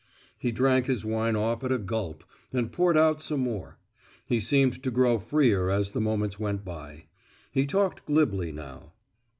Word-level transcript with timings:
He 0.35 0.51
drank 0.51 0.87
his 0.87 1.05
wine 1.05 1.35
off 1.35 1.63
at 1.63 1.71
a 1.71 1.77
gulp, 1.77 2.23
and 2.51 2.71
poured 2.71 2.97
out 2.97 3.21
some 3.21 3.41
more. 3.41 3.77
He 4.25 4.39
seemed 4.39 4.81
to 4.81 4.89
grow 4.89 5.19
freer 5.19 5.69
as 5.69 5.91
the 5.91 6.01
moments 6.01 6.39
went 6.39 6.65
by; 6.65 7.05
he 7.51 7.67
talked 7.67 8.07
glibly 8.07 8.51
now. 8.51 8.93